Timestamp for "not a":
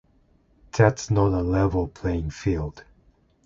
1.11-1.43